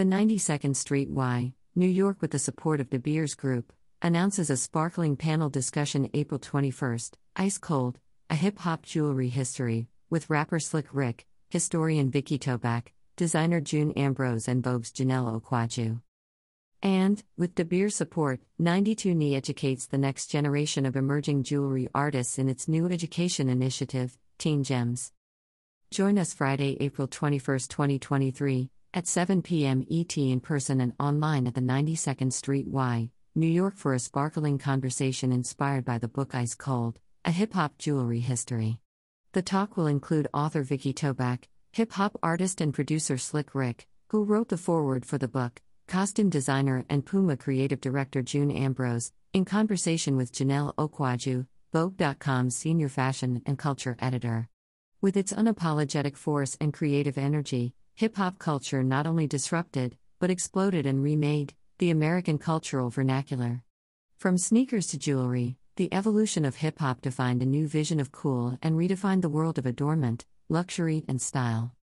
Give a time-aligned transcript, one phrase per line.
[0.00, 4.56] The 92nd Street Y, New York, with the support of De Beers Group, announces a
[4.56, 7.98] sparkling panel discussion April 21st, Ice Cold,
[8.30, 14.48] a hip hop jewelry history, with rapper Slick Rick, historian Vikki Tobak, designer June Ambrose,
[14.48, 16.00] and Vogue's Janelle Okwodu.
[16.82, 22.48] And, with De Beers support, 92NY educates the next generation of emerging jewelry artists in
[22.48, 25.12] its new education initiative, Teen Gems.
[25.90, 29.86] Join us Friday, April 21, 2023, at 7 p.m.
[29.90, 34.58] ET in person and online at the 92nd Street Y, New York for a sparkling
[34.58, 38.78] conversation inspired by the book Ice Cold, a hip hop jewelry history.
[39.32, 44.24] The talk will include author Vikki Tobak, hip hop artist and producer Slick Rick, who
[44.24, 49.44] wrote the foreword for the book, costume designer and Puma creative director June Ambrose, in
[49.44, 54.48] conversation with Janelle Okwodu, Vogue.com's senior fashion and culture editor.
[55.00, 60.86] With its unapologetic force and creative energy, hip hop culture not only disrupted, but exploded
[60.86, 63.62] and remade the American cultural vernacular.
[64.16, 68.58] From sneakers to jewelry, the evolution of hip hop defined a new vision of cool
[68.62, 71.74] and redefined the world of adornment, luxury, and style.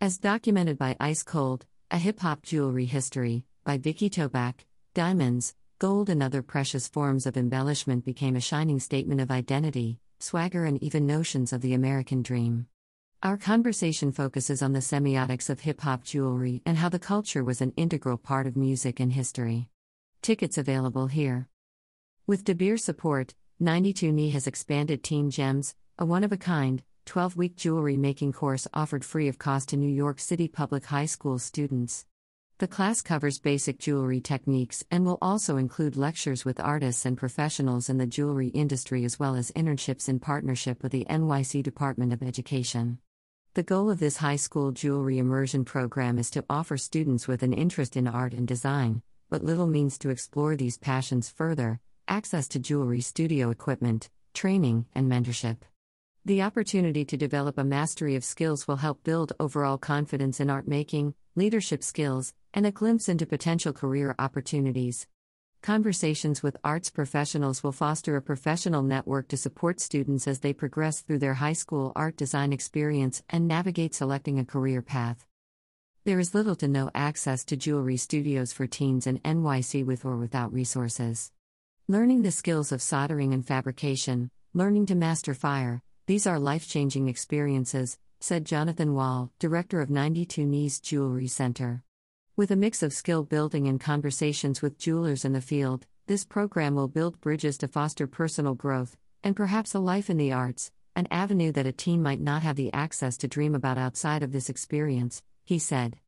[0.00, 6.08] As documented by Ice Cold, a hip hop jewelry history, by Vikki Tobak, diamonds, gold,
[6.08, 11.06] and other precious forms of embellishment became a shining statement of identity, swagger, and even
[11.06, 12.66] notions of the American dream.
[13.22, 17.60] Our conversation focuses on the semiotics of hip hop jewelry and how the culture was
[17.60, 19.68] an integral part of music and history.
[20.22, 21.46] Tickets available here.
[22.26, 27.56] With De support, 92NY has expanded Teen Gems, a one of a kind, 12 week
[27.56, 32.06] jewelry making course offered free of cost to New York City public high school students.
[32.56, 37.90] The class covers basic jewelry techniques and will also include lectures with artists and professionals
[37.90, 42.22] in the jewelry industry as well as internships in partnership with the NYC Department of
[42.22, 42.98] Education.
[43.54, 47.52] The goal of this high school jewelry immersion program is to offer students with an
[47.52, 52.60] interest in art and design, but little means to explore these passions further, access to
[52.60, 55.62] jewelry studio equipment, training, and mentorship.
[56.24, 60.68] The opportunity to develop a mastery of skills will help build overall confidence in art
[60.68, 65.08] making, leadership skills, and a glimpse into potential career opportunities.
[65.62, 71.02] Conversations with arts professionals will foster a professional network to support students as they progress
[71.02, 75.26] through their high school art design experience and navigate selecting a career path.
[76.06, 80.16] There is little to no access to jewelry studios for teens in NYC with or
[80.16, 81.30] without resources.
[81.88, 87.08] Learning the skills of soldering and fabrication, learning to master fire, these are life changing
[87.08, 91.84] experiences, said Jonathan Wall, director of 92NY's Jewelry Center.
[92.40, 96.74] With a mix of skill building and conversations with jewelers in the field, this program
[96.74, 101.06] will build bridges to foster personal growth, and perhaps a life in the arts, an
[101.10, 104.48] avenue that a teen might not have the access to dream about outside of this
[104.48, 105.98] experience, he said.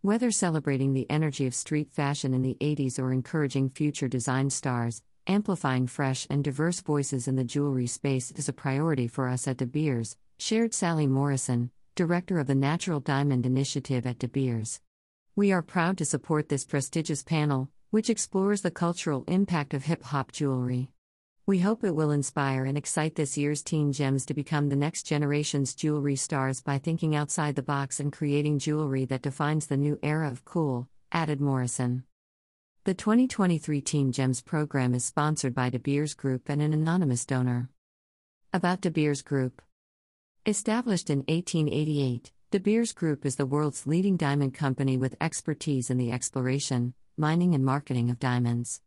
[0.00, 5.00] Whether celebrating the energy of street fashion in the 80s or encouraging future design stars,
[5.28, 9.58] amplifying fresh and diverse voices in the jewelry space is a priority for us at
[9.58, 14.80] De Beers, shared Sally Morrison, director of the Natural Diamond Initiative at De Beers.
[15.34, 20.02] We are proud to support this prestigious panel, which explores the cultural impact of hip
[20.02, 20.90] hop jewelry.
[21.46, 25.04] We hope it will inspire and excite this year's teen gems to become the next
[25.04, 29.98] generation's jewelry stars by thinking outside the box and creating jewelry that defines the new
[30.02, 32.04] era of cool, added Morrison.
[32.84, 37.70] The 2023 Teen Gems program is sponsored by De Beers Group and an anonymous donor.
[38.52, 39.62] About De Beers Group
[40.44, 45.96] Established in 1888, De Beers Group is the world's leading diamond company with expertise in
[45.96, 48.82] the exploration, mining, and marketing of diamonds.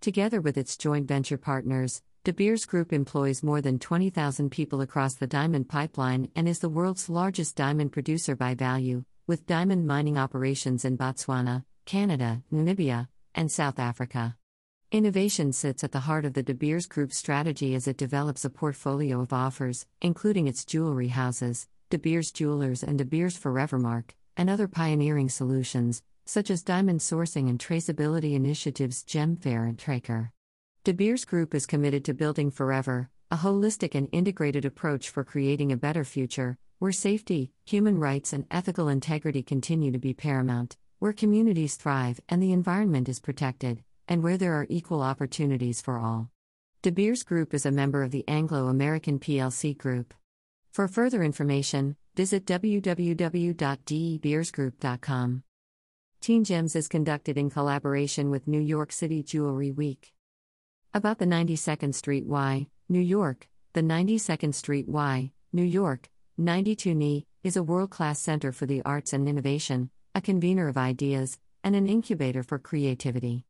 [0.00, 5.16] Together with its joint venture partners, De Beers Group employs more than 20,000 people across
[5.16, 10.16] the diamond pipeline and is the world's largest diamond producer by value, with diamond mining
[10.16, 14.36] operations in Botswana, Canada, Namibia, and South Africa.
[14.92, 18.48] Innovation sits at the heart of the De Beers Group strategy as it develops a
[18.48, 24.50] portfolio of offers, including its jewelry houses, De Beers Jewelers and De Beers Forevermark, and
[24.50, 30.30] other pioneering solutions, such as diamond sourcing and traceability initiatives GemFair and Tracr.
[30.84, 35.72] De Beers Group is committed to building forever, a holistic and integrated approach for creating
[35.72, 41.14] a better future, where safety, human rights, and ethical integrity continue to be paramount, where
[41.14, 46.30] communities thrive and the environment is protected and where there are equal opportunities for all.
[46.82, 50.14] De Beers Group is a member of the Anglo American PLC Group.
[50.78, 55.42] For further information, visit www.debeersgroup.com.
[56.20, 60.12] Teen Gems is conducted in collaboration with New York City Jewelry Week.
[60.94, 66.08] About the 92nd Street Y, New York, the 92nd Street Y, New York,
[66.40, 71.40] 92NY, is a world class center for the arts and innovation, a convener of ideas,
[71.64, 73.44] and an incubator for creativity.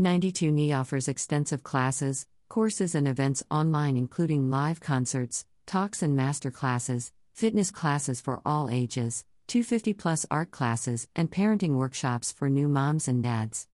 [0.00, 7.12] 92NY offers extensive classes, courses, and events online, including live concerts, talks, and master classes,
[7.34, 13.06] fitness classes for all ages, 250 plus art classes, and parenting workshops for new moms
[13.06, 13.68] and dads.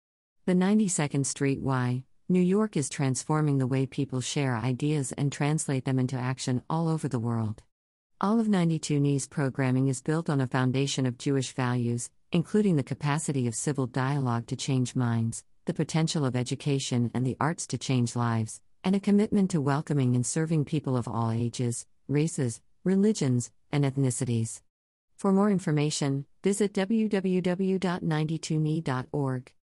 [0.46, 5.86] The 92nd Street Y, New York is transforming the way people share ideas and translate
[5.86, 7.62] them into action all over the world.
[8.20, 13.46] All of 92NY's programming is built on a foundation of Jewish values, including the capacity
[13.46, 18.16] of civil dialogue to change minds, the potential of education and the arts to change
[18.16, 23.86] lives, and a commitment to welcoming and serving people of all ages, races, religions, and
[23.86, 24.62] ethnicities.
[25.16, 29.54] For more information, visit www.92ny.org.